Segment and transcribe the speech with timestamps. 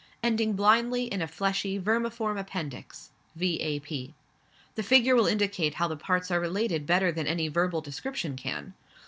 [0.23, 4.15] ending blindly in a fleshy vermiform appendix (v.ap.).
[4.73, 8.73] The figure will indicate how the parts are related better than any verbal description can.